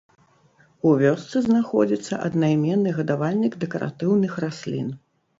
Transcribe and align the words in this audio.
У 0.91 0.91
вёсцы 1.01 1.41
знаходзіцца 1.47 2.13
аднайменны 2.27 2.93
гадавальнік 2.99 3.53
дэкаратыўных 3.65 4.33
раслін. 4.45 4.89